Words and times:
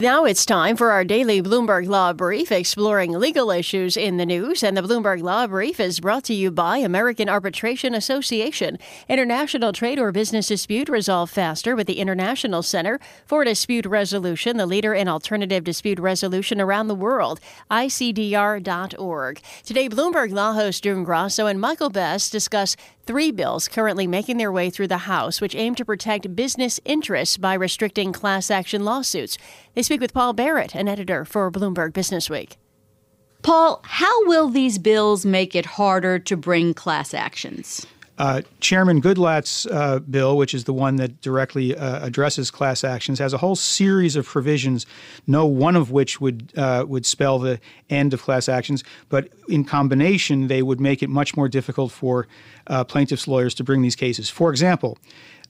Now 0.00 0.24
it's 0.24 0.46
time 0.46 0.78
for 0.78 0.92
our 0.92 1.04
daily 1.04 1.42
Bloomberg 1.42 1.86
Law 1.86 2.14
Brief, 2.14 2.50
exploring 2.50 3.12
legal 3.12 3.50
issues 3.50 3.98
in 3.98 4.16
the 4.16 4.24
news. 4.24 4.62
And 4.62 4.74
the 4.74 4.80
Bloomberg 4.80 5.20
Law 5.20 5.46
Brief 5.46 5.78
is 5.78 6.00
brought 6.00 6.24
to 6.24 6.32
you 6.32 6.50
by 6.50 6.78
American 6.78 7.28
Arbitration 7.28 7.94
Association. 7.94 8.78
International 9.10 9.74
trade 9.74 9.98
or 9.98 10.10
business 10.10 10.46
dispute 10.46 10.88
resolved 10.88 11.34
faster 11.34 11.76
with 11.76 11.86
the 11.86 11.98
International 12.00 12.62
Center 12.62 12.98
for 13.26 13.44
Dispute 13.44 13.84
Resolution, 13.84 14.56
the 14.56 14.64
leader 14.64 14.94
in 14.94 15.06
alternative 15.06 15.64
dispute 15.64 16.00
resolution 16.00 16.62
around 16.62 16.88
the 16.88 16.94
world, 16.94 17.38
ICDR.org. 17.70 19.42
Today, 19.66 19.88
Bloomberg 19.90 20.32
Law 20.32 20.54
host 20.54 20.82
June 20.82 21.04
Grasso 21.04 21.44
and 21.44 21.60
Michael 21.60 21.90
Best 21.90 22.32
discuss 22.32 22.74
three 23.10 23.32
bills 23.32 23.66
currently 23.66 24.06
making 24.06 24.36
their 24.36 24.52
way 24.52 24.70
through 24.70 24.86
the 24.86 24.98
House, 24.98 25.40
which 25.40 25.56
aim 25.56 25.74
to 25.74 25.84
protect 25.84 26.36
business 26.36 26.78
interests 26.84 27.36
by 27.36 27.54
restricting 27.54 28.12
class 28.12 28.52
action 28.52 28.84
lawsuits. 28.84 29.36
They 29.74 29.82
speak 29.82 30.00
with 30.00 30.14
Paul 30.14 30.32
Barrett, 30.32 30.76
an 30.76 30.86
editor 30.86 31.24
for 31.24 31.50
Bloomberg 31.50 31.92
Business 31.92 32.30
Week. 32.30 32.56
Paul, 33.42 33.80
how 33.82 34.28
will 34.28 34.48
these 34.48 34.78
bills 34.78 35.26
make 35.26 35.56
it 35.56 35.66
harder 35.66 36.20
to 36.20 36.36
bring 36.36 36.72
class 36.72 37.12
actions? 37.12 37.84
Uh, 38.20 38.42
Chairman 38.60 39.00
Goodlatte's 39.00 39.64
uh, 39.64 39.98
bill, 40.00 40.36
which 40.36 40.52
is 40.52 40.64
the 40.64 40.74
one 40.74 40.96
that 40.96 41.22
directly 41.22 41.74
uh, 41.74 42.04
addresses 42.04 42.50
class 42.50 42.84
actions, 42.84 43.18
has 43.18 43.32
a 43.32 43.38
whole 43.38 43.56
series 43.56 44.14
of 44.14 44.26
provisions, 44.26 44.84
no 45.26 45.46
one 45.46 45.74
of 45.74 45.90
which 45.90 46.20
would 46.20 46.52
uh, 46.54 46.84
would 46.86 47.06
spell 47.06 47.38
the 47.38 47.58
end 47.88 48.12
of 48.12 48.20
class 48.20 48.46
actions. 48.46 48.84
But 49.08 49.30
in 49.48 49.64
combination, 49.64 50.48
they 50.48 50.60
would 50.60 50.80
make 50.80 51.02
it 51.02 51.08
much 51.08 51.34
more 51.34 51.48
difficult 51.48 51.92
for 51.92 52.28
uh, 52.66 52.84
plaintiffs' 52.84 53.26
lawyers 53.26 53.54
to 53.54 53.64
bring 53.64 53.80
these 53.80 53.96
cases. 53.96 54.28
For 54.28 54.50
example, 54.50 54.98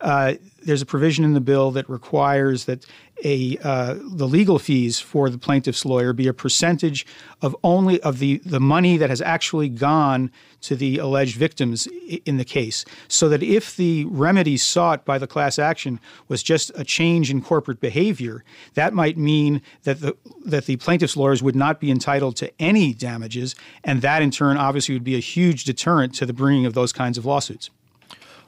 uh, 0.00 0.34
there's 0.62 0.82
a 0.82 0.86
provision 0.86 1.24
in 1.24 1.34
the 1.34 1.40
bill 1.40 1.70
that 1.72 1.88
requires 1.88 2.64
that 2.66 2.84
a 3.24 3.58
uh, 3.62 3.96
the 4.02 4.26
legal 4.26 4.58
fees 4.58 4.98
for 4.98 5.28
the 5.28 5.38
plaintiff's 5.38 5.84
lawyer 5.84 6.12
be 6.12 6.26
a 6.26 6.32
percentage 6.32 7.06
of 7.42 7.54
only 7.62 8.00
of 8.02 8.18
the 8.18 8.38
the 8.38 8.60
money 8.60 8.96
that 8.96 9.10
has 9.10 9.20
actually 9.20 9.68
gone 9.68 10.30
to 10.62 10.76
the 10.76 10.98
alleged 10.98 11.36
victims 11.36 11.86
in 12.24 12.36
the 12.36 12.44
case, 12.44 12.84
so 13.08 13.28
that 13.28 13.42
if 13.42 13.76
the 13.76 14.04
remedy 14.06 14.56
sought 14.56 15.04
by 15.04 15.18
the 15.18 15.26
class 15.26 15.58
action 15.58 16.00
was 16.28 16.42
just 16.42 16.70
a 16.74 16.84
change 16.84 17.30
in 17.30 17.42
corporate 17.42 17.80
behavior, 17.80 18.44
that 18.74 18.94
might 18.94 19.18
mean 19.18 19.60
that 19.84 20.00
the 20.00 20.16
that 20.44 20.66
the 20.66 20.76
plaintiff's 20.76 21.16
lawyers 21.16 21.42
would 21.42 21.56
not 21.56 21.80
be 21.80 21.90
entitled 21.90 22.36
to 22.36 22.50
any 22.58 22.94
damages, 22.94 23.54
and 23.84 24.02
that 24.02 24.22
in 24.22 24.30
turn 24.30 24.56
obviously 24.56 24.94
would 24.94 25.04
be 25.04 25.16
a 25.16 25.20
huge 25.20 25.64
deterrent 25.64 26.14
to 26.14 26.26
the 26.26 26.32
bringing 26.32 26.66
of 26.66 26.74
those 26.74 26.92
kinds 26.92 27.18
of 27.18 27.26
lawsuits. 27.26 27.70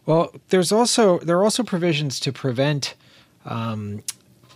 Well, 0.06 0.34
there's 0.48 0.72
also 0.72 1.18
there 1.20 1.38
are 1.38 1.44
also 1.44 1.62
provisions 1.62 2.18
to 2.20 2.32
prevent 2.32 2.94
um, 3.44 4.02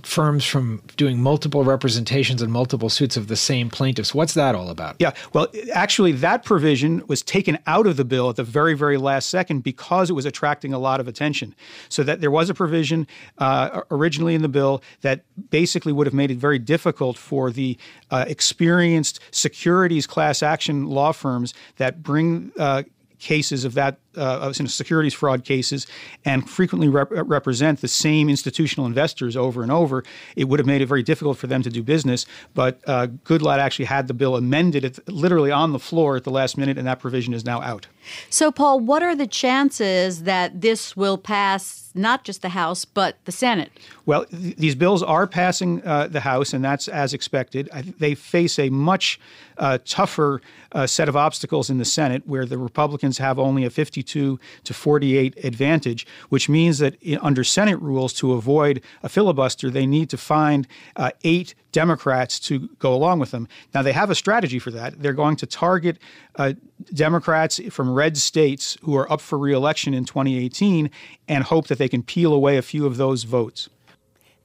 firms 0.07 0.45
from 0.45 0.83
doing 0.97 1.21
multiple 1.21 1.65
representations 1.65 2.41
and 2.41 2.53
multiple 2.53 2.89
suits 2.89 3.17
of 3.17 3.29
the 3.29 3.37
same 3.37 3.69
plaintiffs. 3.69 4.15
What's 4.15 4.35
that 4.35 4.55
all 4.55 4.71
about? 4.71 4.97
Yeah, 4.99 5.13
well, 5.33 5.49
actually, 5.73 6.13
that 6.13 6.45
provision 6.45 7.03
was 7.09 7.23
taken 7.23 7.59
out 7.67 7.87
of 7.87 7.97
the 7.97 8.05
bill 8.05 8.31
at 8.31 8.37
the 8.37 8.45
very, 8.45 8.75
very 8.75 8.97
last 8.97 9.29
second 9.29 9.63
because 9.63 10.09
it 10.09 10.13
was 10.13 10.25
attracting 10.25 10.73
a 10.73 10.79
lot 10.79 11.01
of 11.01 11.09
attention. 11.09 11.55
So 11.89 12.03
that 12.05 12.21
there 12.21 12.31
was 12.31 12.49
a 12.51 12.55
provision 12.55 13.07
uh, 13.39 13.83
originally 13.91 14.35
in 14.35 14.43
the 14.43 14.49
bill 14.49 14.83
that 15.01 15.23
basically 15.51 15.93
would 15.93 16.07
have 16.07 16.15
made 16.15 16.31
it 16.31 16.39
very 16.39 16.59
difficult 16.59 17.19
for 17.19 17.51
the 17.51 17.77
uh, 18.11 18.25
experienced 18.29 19.21
securities 19.31 20.07
class 20.07 20.43
action 20.43 20.87
law 20.87 21.13
firms 21.13 21.53
that 21.77 22.03
bring 22.03 22.53
uh, 22.59 22.85
cases 23.19 23.65
of 23.65 23.75
that 23.75 23.99
uh, 24.17 24.53
securities 24.53 25.15
fraud 25.15 25.45
cases 25.45 25.87
and 26.25 26.49
frequently 26.49 26.89
rep- 26.89 27.11
represent 27.11 27.81
the 27.81 27.89
same 27.89 28.29
institutional 28.29 28.87
investors 28.87 29.37
over 29.37 29.63
and 29.63 29.73
over, 29.73 30.05
it 30.35 30.45
would 30.45 30.59
have 30.59 30.67
made 30.67 30.81
it 30.81 30.87
very 30.87 31.03
difficult 31.03 31.39
for 31.39 31.47
them 31.47 31.63
to 31.63 31.71
do 31.71 31.83
business. 31.83 32.27
But 32.55 32.81
uh, 32.87 33.09
Goodlatte 33.25 33.59
actually 33.59 33.87
had 33.87 34.09
the 34.09 34.15
bill 34.15 34.37
amended 34.37 34.85
it 34.85 34.99
literally 35.09 35.51
on 35.51 35.73
the 35.73 35.79
floor 35.79 36.17
at 36.17 36.25
the 36.25 36.31
last 36.31 36.57
minute, 36.57 36.79
and 36.79 36.87
that 36.87 37.01
provision 37.01 37.35
is 37.35 37.45
now 37.45 37.61
out. 37.63 37.87
So, 38.31 38.53
Paul, 38.53 38.81
what 38.81 39.03
are 39.03 39.17
the 39.17 39.27
chances 39.27 40.23
that 40.23 40.61
this 40.61 40.97
will 40.97 41.19
pass 41.19 41.91
not 41.95 42.25
just 42.25 42.43
the 42.43 42.51
House, 42.51 42.85
but 42.85 43.17
the 43.25 43.33
Senate? 43.33 43.73
Well, 44.05 44.27
th- 44.27 44.57
these 44.57 44.75
bills 44.75 45.03
are 45.03 45.27
passing 45.27 45.85
uh, 45.85 46.09
the 46.09 46.21
House, 46.21 46.53
and 46.53 46.65
that's 46.65 46.89
as 46.89 47.15
expected. 47.15 47.69
I, 47.73 47.83
they 47.83 48.15
face 48.15 48.59
a 48.59 48.69
much 48.71 49.19
uh, 49.59 49.79
tougher 49.85 50.41
uh, 50.73 50.87
set 50.87 51.09
of 51.09 51.17
obstacles 51.17 51.71
in 51.71 51.79
the 51.79 51.85
Senate, 51.85 52.23
where 52.27 52.45
the 52.45 52.59
Republicans 52.59 53.19
have 53.19 53.39
only 53.39 53.65
a 53.65 53.71
52 54.07 54.39
to 54.65 54.75
48 54.75 55.45
advantage, 55.45 56.07
which 56.29 56.49
means 56.49 56.79
that 56.79 56.97
under 57.21 57.45
Senate 57.45 57.81
rules, 57.81 58.13
to 58.15 58.33
avoid 58.33 58.83
a 59.03 59.09
filibuster, 59.09 59.71
they 59.71 59.87
need 59.87 60.09
to 60.11 60.17
find 60.17 60.67
uh, 60.95 61.11
eight 61.25 61.55
Democrats 61.73 62.39
to 62.41 62.69
go 62.79 62.95
along 62.95 63.19
with 63.19 63.33
them. 63.33 63.49
Now, 63.75 63.83
they 63.83 63.93
have 63.93 64.11
a 64.11 64.15
strategy 64.15 64.59
for 64.59 64.71
that. 64.71 65.03
They're 65.03 65.13
going 65.13 65.37
to 65.37 65.47
target 65.47 65.99
uh, 66.37 66.55
Democrats 66.95 67.61
from 67.71 67.93
red 67.93 68.17
states 68.17 68.79
who 68.83 68.97
are 68.97 69.11
up 69.13 69.21
for 69.21 69.39
reelection 69.39 69.93
in 69.93 70.05
2018 70.05 70.91
and 71.29 71.45
hope 71.45 71.67
that 71.67 71.79
they 71.79 71.89
can 71.89 72.03
peel 72.03 72.33
away 72.33 72.57
a 72.57 72.63
few 72.63 72.87
of 72.87 72.97
those 72.97 73.25
votes. 73.25 73.69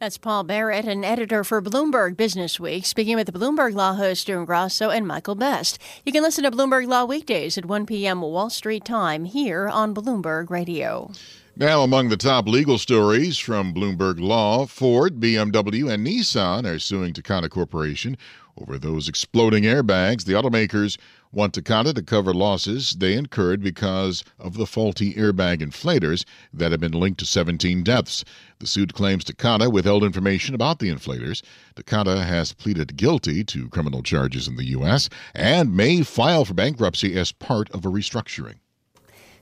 That's 0.01 0.17
Paul 0.17 0.45
Barrett, 0.45 0.85
an 0.85 1.03
editor 1.03 1.43
for 1.43 1.61
Bloomberg 1.61 2.17
Business 2.17 2.59
Week, 2.59 2.87
speaking 2.87 3.17
with 3.17 3.27
the 3.27 3.31
Bloomberg 3.37 3.75
Law 3.75 3.93
host 3.93 4.25
June 4.25 4.45
Grasso 4.45 4.89
and 4.89 5.05
Michael 5.05 5.35
Best. 5.35 5.77
You 6.03 6.11
can 6.11 6.23
listen 6.23 6.43
to 6.43 6.49
Bloomberg 6.49 6.87
Law 6.87 7.05
weekdays 7.05 7.55
at 7.55 7.67
1 7.67 7.85
p.m. 7.85 8.21
Wall 8.21 8.49
Street 8.49 8.83
time 8.83 9.25
here 9.25 9.67
on 9.67 9.93
Bloomberg 9.93 10.49
Radio. 10.49 11.11
Now, 11.55 11.83
among 11.83 12.09
the 12.09 12.17
top 12.17 12.47
legal 12.47 12.79
stories 12.79 13.37
from 13.37 13.75
Bloomberg 13.75 14.19
Law, 14.19 14.65
Ford, 14.65 15.19
BMW, 15.19 15.93
and 15.93 16.07
Nissan 16.07 16.65
are 16.65 16.79
suing 16.79 17.13
Takata 17.13 17.47
Corporation 17.47 18.17
over 18.59 18.79
those 18.79 19.07
exploding 19.07 19.65
airbags. 19.65 20.25
The 20.25 20.33
automakers 20.33 20.97
want 21.31 21.53
Takata 21.53 21.93
to 21.93 22.01
cover 22.01 22.33
losses 22.33 22.91
they 22.91 23.13
incurred 23.13 23.61
because 23.61 24.23
of 24.37 24.55
the 24.55 24.65
faulty 24.65 25.13
airbag 25.13 25.61
inflators 25.61 26.25
that 26.53 26.71
have 26.71 26.79
been 26.79 26.91
linked 26.91 27.19
to 27.19 27.25
17 27.25 27.83
deaths. 27.83 28.25
The 28.59 28.67
suit 28.67 28.93
claims 28.93 29.23
Takata 29.23 29.69
withheld 29.69 30.03
information 30.03 30.53
about 30.53 30.79
the 30.79 30.89
inflators. 30.89 31.41
Takata 31.75 32.23
has 32.23 32.53
pleaded 32.53 32.97
guilty 32.97 33.43
to 33.45 33.69
criminal 33.69 34.03
charges 34.03 34.47
in 34.47 34.55
the 34.55 34.65
U.S. 34.65 35.09
and 35.33 35.75
may 35.75 36.03
file 36.03 36.45
for 36.45 36.53
bankruptcy 36.53 37.17
as 37.17 37.31
part 37.31 37.71
of 37.71 37.85
a 37.85 37.89
restructuring. 37.89 38.55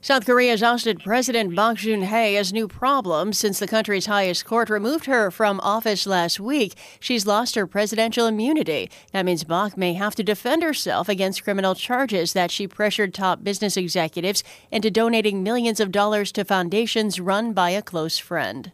South 0.02 0.24
Korea's 0.24 0.62
ousted 0.62 1.00
President 1.00 1.54
Park 1.54 1.76
Geun-hye 1.76 2.32
has 2.32 2.54
new 2.54 2.66
problems 2.66 3.36
since 3.36 3.58
the 3.58 3.66
country's 3.66 4.06
highest 4.06 4.46
court 4.46 4.70
removed 4.70 5.04
her 5.04 5.30
from 5.30 5.60
office 5.60 6.06
last 6.06 6.40
week. 6.40 6.74
She's 7.00 7.26
lost 7.26 7.54
her 7.54 7.66
presidential 7.66 8.26
immunity. 8.26 8.90
That 9.12 9.26
means 9.26 9.44
Park 9.44 9.76
may 9.76 9.92
have 9.92 10.14
to 10.14 10.22
defend 10.22 10.62
herself 10.62 11.10
against 11.10 11.44
criminal 11.44 11.74
charges 11.74 12.32
that 12.32 12.50
she 12.50 12.66
pressured 12.66 13.12
top 13.12 13.44
business 13.44 13.76
executives 13.76 14.42
into 14.70 14.90
donating 14.90 15.42
millions 15.42 15.80
of 15.80 15.92
dollars 15.92 16.32
to 16.32 16.46
foundations 16.46 17.20
run 17.20 17.52
by 17.52 17.68
a 17.68 17.82
close 17.82 18.16
friend. 18.16 18.72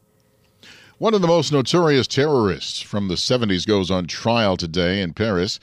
One 0.99 1.13
of 1.13 1.23
the 1.23 1.27
most 1.27 1.51
notorious 1.51 2.07
terrorists 2.07 2.81
from 2.81 3.09
the 3.09 3.17
70s 3.17 3.67
goes 3.67 3.91
on 3.91 4.07
trial 4.07 4.57
today 4.57 5.03
in 5.03 5.13
Paris. 5.13 5.59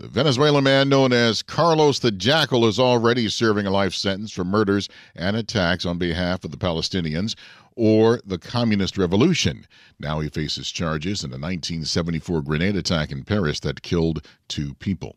The 0.00 0.06
Venezuelan 0.06 0.62
man 0.62 0.88
known 0.88 1.12
as 1.12 1.42
Carlos 1.42 1.98
the 1.98 2.12
Jackal 2.12 2.68
is 2.68 2.78
already 2.78 3.28
serving 3.28 3.66
a 3.66 3.70
life 3.72 3.94
sentence 3.94 4.30
for 4.30 4.44
murders 4.44 4.88
and 5.16 5.36
attacks 5.36 5.84
on 5.84 5.98
behalf 5.98 6.44
of 6.44 6.52
the 6.52 6.56
Palestinians 6.56 7.34
or 7.74 8.20
the 8.24 8.38
Communist 8.38 8.96
Revolution. 8.96 9.66
Now 9.98 10.20
he 10.20 10.28
faces 10.28 10.70
charges 10.70 11.24
in 11.24 11.30
a 11.30 11.34
1974 11.34 12.42
grenade 12.42 12.76
attack 12.76 13.10
in 13.10 13.24
Paris 13.24 13.58
that 13.58 13.82
killed 13.82 14.24
two 14.46 14.74
people. 14.74 15.16